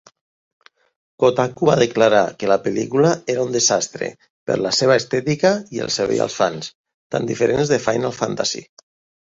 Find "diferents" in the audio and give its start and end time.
7.35-7.77